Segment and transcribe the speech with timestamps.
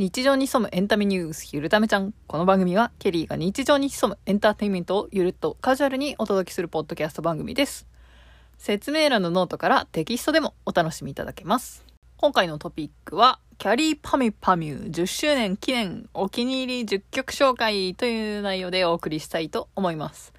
[0.00, 2.14] 日常に潜むエンタメニュースゆるためちゃん。
[2.26, 7.86] この番組はケリーが日常に潜むエンターテインメントをゆるっとカジュアルにお届けするポッドキャスト番組です。
[8.56, 11.84] 説明欄のノートからテキストでもお楽しみいただけます。
[12.16, 20.32] 今回のトピックは、きゃりーぱみゅぱみゅ10周年記念お気に入り10曲紹介という内容でお送りしたいと思います。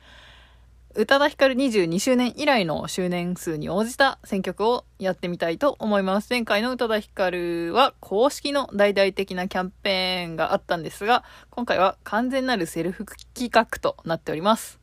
[0.94, 6.28] 宇多田ヒカル22周年以来の周年数に応じた選曲をやってみたいと思います。
[6.30, 14.82] 前回の宇多田ヒカルは公式の大々的なキャンペーンがあったんですが、今回は完全なるセルフ企画となっております。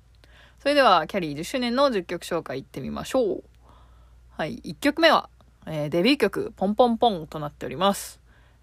[0.60, 3.44] それでは、キャリー10周年の10曲紹介いってみましょう。
[4.30, 5.28] はい、1曲目は、
[5.66, 8.17] えーデビュー曲、ポンポンポンとなっております。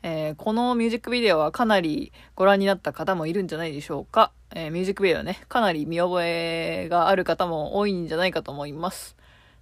[0.08, 4.32] えーこのミュージックビデオはかなりご覧になった方もいるんじゃないでしょうか。
[4.54, 9.16] えーミュージックビデオね、かなり見覚えがある方も多いんじゃないかと思います。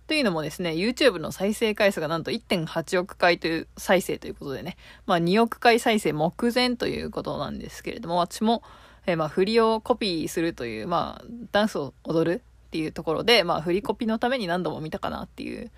[0.06, 4.76] というのもですね、YouTube の再生回数がなんと1.8億回という再生ということでね、
[5.06, 8.64] まあ2億回再生目前ということなんですけれども、私も、
[9.06, 15.72] えーまあ振りをコピーするという、まあダンスを踊るっていうところで、まあ振りコピーのために何度も見たかなっていう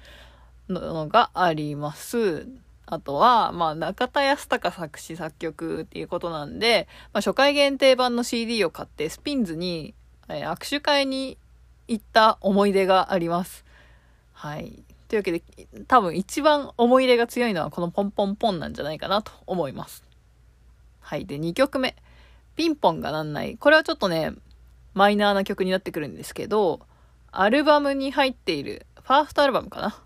[0.70, 2.48] のがあります。
[2.88, 9.94] あとは、まあ、中田康隆作詞作曲っていうことなんで、まあ、初回限定版の CD を買って、スピンズに、
[10.28, 11.38] えー握手会に
[11.88, 13.66] 行った思い出があります。
[14.34, 14.84] はい。
[15.08, 15.44] というわけで、
[15.88, 20.04] 多分一番思い入れが強いのはこのポンポンポンなんじゃないかなと思います。
[21.00, 21.26] はい。
[21.26, 21.96] で、2曲目。
[22.56, 23.58] ピンポンがなんない。
[23.58, 24.34] これはちょっとね、
[24.94, 26.82] マイナーな曲になってくるんですけど、
[27.32, 30.02] アルバムに入っている、ファーストアルバムかな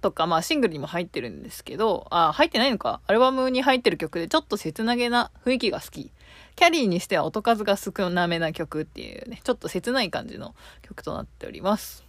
[0.00, 3.00] とか、まあシングルにも入ってるんですけど、あ、入ってないのか。
[3.06, 6.10] アルバムに入ってる曲でちょっと切なげな雰囲気が好き。
[6.56, 12.04] キャリーにしては音数が少なめな曲っていうね、ちょっと切ない感じの曲となっております。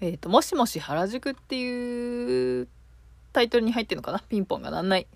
[0.00, 2.68] えっ、と、もしもし原宿っていう
[3.32, 4.20] タイトルに入ってるのかな？
[4.20, 5.06] ピンポンがなんない。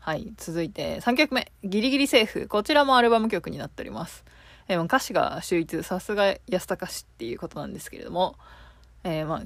[0.00, 0.32] はい。
[0.38, 1.52] 続いて3曲目。
[1.62, 2.48] ギリギリセーフ。
[2.48, 4.24] こちらもアルバム曲になっております。
[4.66, 5.82] えー歌詞が秀逸。
[5.82, 8.36] さすが安高氏っていうことなんですけれども、
[9.04, 9.42] えーまあ、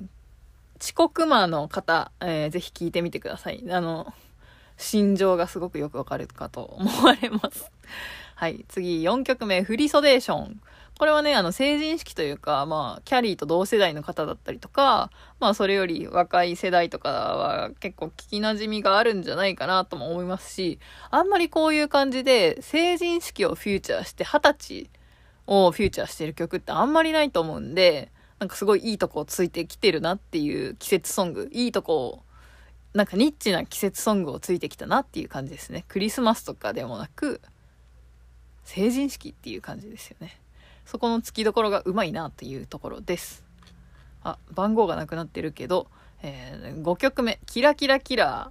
[0.80, 3.64] 遅刻魔の方、えーぜひ聞いてみてください。
[3.70, 4.12] あの、
[4.76, 7.70] 心情がすごくよくわかるかと思われます。
[8.34, 8.64] はい。
[8.68, 10.60] 次、4曲目、フリソデーション。
[10.98, 15.10] これはね、あの、成人式というか、まあ、キャリーと同世代の方だったりとか、
[15.40, 20.78] まあ、それより若い世代とかは結構聞き馴染みがあるんじゃないかなとも思いますし、
[21.10, 24.90] あんまりこういう感じで、成人式をフューチャーして、二十歳
[25.46, 32.22] をフューチャーしてる曲ってあんまりないと思うんで、なんかすごいいいとこをついてきてるなっていう季節ソング、いいとこを、
[32.92, 35.84] なんかニッチな季節ソングをついてきたなっていう感じですね。
[35.88, 37.40] クリスマスとかでもなく、
[38.64, 40.40] 成人式っていう感じですよね。
[40.86, 43.44] そこの突きどころがうまいなというところです。
[44.22, 45.86] あ、番号がなくなってるけど、
[46.22, 48.50] えー5曲目、キラキラキラ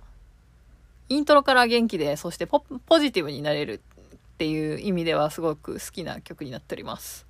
[1.10, 1.14] ー。
[1.14, 7.26] イントロから元気で、そしてポポジティブになれるっていう意味ではすごく好きな曲になっております。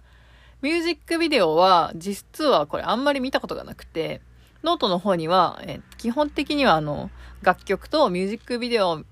[0.64, 4.22] ミュージックビデオは、実はこれあんまり見たことがなくて、
[4.64, 9.04] ノートの方には、え基本的にはあの、楽曲とミュージックビデオ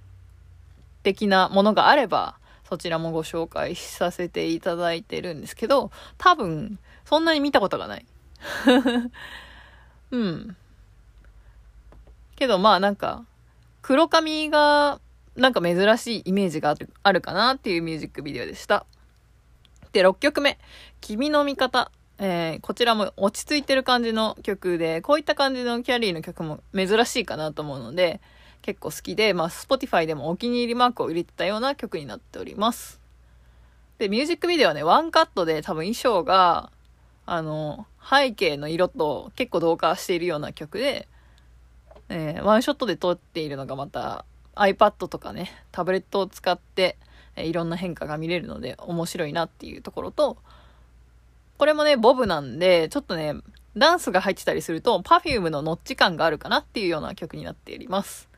[1.04, 2.38] 的なものがあれば、
[2.70, 8.06] そちらもご紹介させていただいてるんですけど、多分、そんなに見たことがない。
[10.12, 10.56] うん。
[12.38, 13.26] けどまあなんか、
[13.82, 15.02] 黒髪が
[15.36, 18.86] なんか珍しいイメージがあるかなっていうミュージックビデオでした。
[19.92, 20.58] で、6曲目。
[21.02, 21.92] 君の味方。
[22.18, 28.22] えーこちらも落ち着いてる感じの曲で、こういった感じのキャリーの曲も珍しいかなと思うので、
[28.62, 33.02] 結構好きで、まあ、Spotify でもお気に入りマークを入れてたような曲になっております。
[33.98, 36.72] で、ミュージックビデオはね、ワンカットで多分衣装が、
[37.26, 41.08] あの、背景の色と結構同化しているような曲で、
[42.10, 44.26] えーワンショットで撮っているのがまた
[44.56, 46.98] iPad とかね、タブレットを使って、
[47.36, 50.38] えいろんな変化が見れるので面白いなっていうところと、
[51.58, 53.36] これもね、ボブなんで、ちょっとね、
[53.78, 58.30] ダンスが入ってたりすると、Perfume のノッチ感があるかなっていうような曲になっております。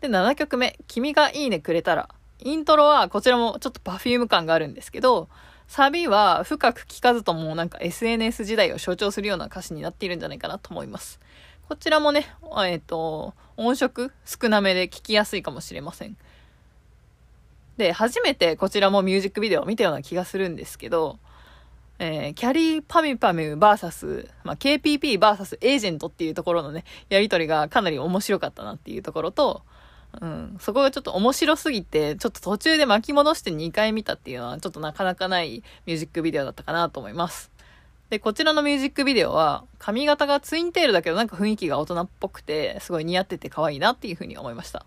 [0.00, 2.08] で、7曲目、君がいいねくれたら。
[2.40, 5.28] イントロはこちらもちょっと Perfume 感があるんですけど、
[5.66, 11.20] サビは深く聞かずともなんか SNS 時代を象徴するような歌詞になっているんじゃないかなと思います。
[11.68, 12.26] こちらもね、
[12.66, 16.16] えっ、と、音色少なめで聞きやすいかもしれません。
[17.78, 21.18] で、初めてこちらもミュージックビデオを見たような気がするんですけど、
[22.00, 29.62] えーキャリーパミュパミュ VS、まあ、KPP VS エージェントっていうところのね、やりとりがかなり面白かったなっていうところと、
[30.20, 37.50] うん、そこがちょっと面白すぎて、ちょっと途中で巻き戻して2回見たっていうのは、ちょっとなかなかないミュージックビデオだったかなと思います。
[38.10, 44.86] で、こちらのミュージックビデオは、髪型がツインテールだけどなんか雰囲気が大人っぽくて、すごい似合ってて可愛いなっていう風に思いました。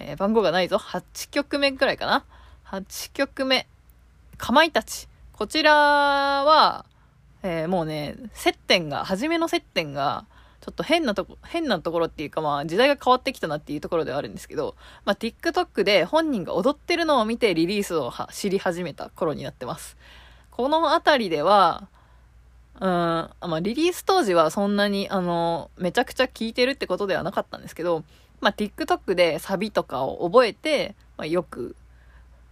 [0.00, 0.76] えー、番号がないぞ。
[0.76, 2.24] 8曲目くらいかな。
[2.66, 3.66] 8曲目。
[4.38, 5.08] かまいたち。
[5.32, 6.84] こちらは、
[7.42, 10.26] えー、もうね、接点が、初めの接点が、
[10.60, 14.74] ちょっと変なとこ、変なところっていうかまあ時代が変わってきたなっていうところではあるんですけど、
[15.06, 19.96] まあ TikTok で本人が踊ってるのを見てリリースを知り始めた頃になってます。
[20.50, 21.88] このあたりでは、
[22.78, 28.04] うん、まあリリース当時はそんなにあの、めちゃくちゃ聴いてるってことではなかったんですけど、
[28.40, 31.76] まあ TikTok でサビとかを覚えて、まあよく、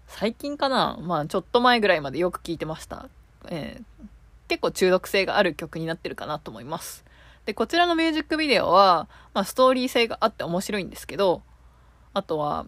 [0.07, 3.09] 最近かなまあちょっと前ぐらいまでよく聴いてました。
[3.49, 4.07] えー、
[4.49, 7.05] 結構中毒性がある曲になってるかなと思います。
[7.49, 11.41] で、こちらのミュージックビデオは、まあ、ストーリー性があって面白いんですけど、
[12.13, 12.67] あとは、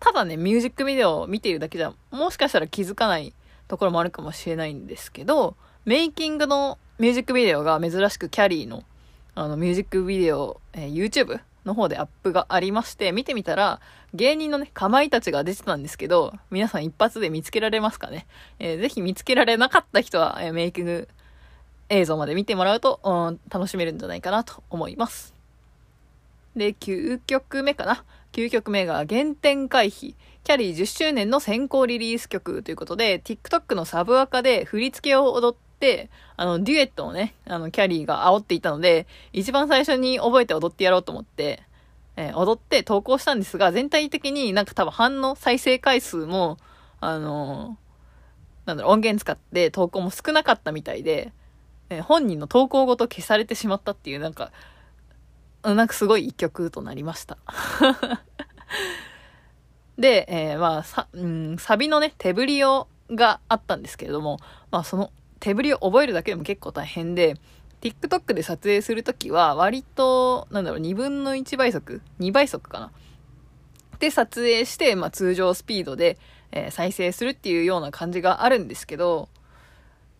[0.00, 3.32] ただね、ミュージックビデオを見ているだけじゃ、もしかしたら気づかない
[3.68, 8.82] ところもあるかもしれないんですけど、メイキングのミュージックビデオが珍しくキャリーの、
[9.36, 13.80] あの、ミュージックビデオ、えー、YouTube の方でアップがありまして、見てみたら、
[14.14, 18.26] 芸人のね、かまいたちが出てたんですけど、皆さん一発で見つけられますかね。
[18.58, 21.08] えー、ぜひ見つけられなかった人は、えー、メイキング
[21.88, 25.34] 映像まで見てもらうと、うん、楽しめるんじゃないかなと思います。
[26.56, 28.04] で、9曲目かな。
[28.32, 30.14] 9曲目が原点回避。
[30.44, 35.65] キャリー10周年の先行リリース曲ということで、TikTok のサブアカで振り付けを踊って、
[36.36, 41.62] あの、デュエットをね、あの、キャリーが煽っていたので、一番最初に覚えて踊ってやろうと思って、
[42.16, 46.58] えー、踊って投稿したんですが、全体的になんか多分反応再生回数も、
[47.00, 51.32] あのー、なんだろう、音源使って投稿も少なかったみたいで、
[51.90, 54.50] えー、本人の投稿ごと消されてしまったっていう、なんか、
[55.62, 57.38] なんかすごい一曲となりました。
[59.98, 64.38] で、えー、まあ、さ、うん、サビのね、手振りを、があったんですけれども、
[64.70, 65.10] まあその
[65.40, 67.36] 手振りを覚えるだけでも結構大変で、
[67.80, 72.90] TikTok で撮影するときは割と、なんだろう、2分の1倍速 ?2 倍速かな？
[73.98, 76.18] で撮影して、まあ通常スピードで、
[76.52, 79.28] えー、再生するっていうような感じがあるんですけど、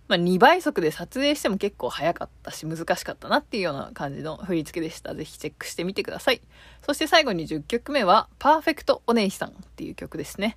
[0.08, 5.14] まあ、2倍速で撮影しても結構早かったし難しかったなっていうような感じの振り付けでした。
[5.14, 6.40] ぜひチェックしてみてください。
[6.82, 10.56] そして最後に10曲目は、パーフェクトお姉さんっていう曲ですね。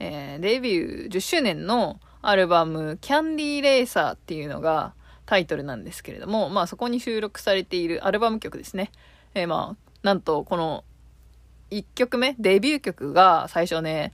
[0.00, 4.94] えー、デビュー10周年のアルバム、キャンディーレーサーっていうのが
[5.26, 8.90] タイトルなんですけれども、まあそこに収録されているアルバム曲ですね。
[9.34, 10.84] えー、まあ、なんとこの
[11.70, 14.12] 1曲目、デビュー曲が最初ね、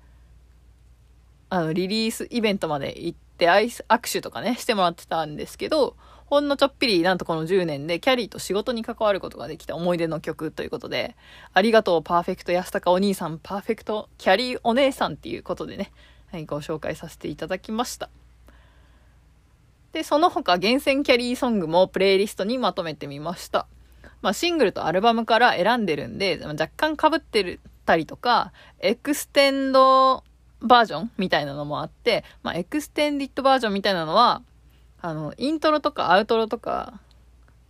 [1.48, 11.16] あの、リリースイベントまで行って、握手とかね、してもらってたんですけど、ほんのちょっぴりなんとこの10年でキャリーと仕事に関わることができた思い出の曲ということで、
[11.52, 15.92] ありがとうパーフェクトヤスタカお兄さん、パーフェクトきゃりーお姉さんっていうことでね、
[16.32, 18.10] はい、ご紹介させていただきました。
[19.92, 23.66] で、その他厳選きゃりーソングもプレイリストにまとめてみました。
[24.22, 30.22] まあシングルとアルバムから選んでるんで、若干被ってるたりとか、エクステンド
[30.60, 34.42] バージョンみたいなのもあって、まあ、エクステンデッドバージョンみたいなのは、
[35.00, 37.00] あの、イントロとかアウトロとか、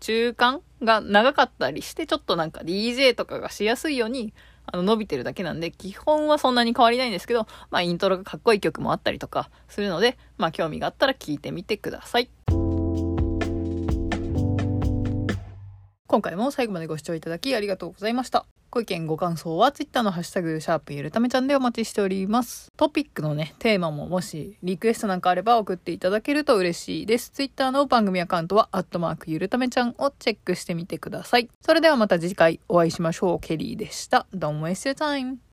[0.00, 4.32] 中間が長かったりして、ちょっとなんか DJ とかがしやすいように、
[4.66, 12.30] あの、伸びてるだけなんで、基本はそんなに変わりないんですけど、まあ、イントロがかっこいい曲もあったりとかするので、まあ、興味があったら聴いてみてください。
[16.08, 18.46] 今回も最後までご視聴いただきありがとうございました。
[18.70, 22.70] ご意見ご感想は Twitter のハッシュタグシャープゆるためちゃんでお待ちしております。
[22.76, 27.30] トピックのね、テーマももしリクエストなんかあれば送っていただけると嬉しいです。
[27.30, 31.48] Twitter の番組アカウントはアットマークゆるためちゃんをチェックしてみてください。
[31.60, 33.40] それではまた次回お会いしましょう。
[33.40, 34.26] ケリーでした。
[34.32, 35.38] どうもエッセイタイム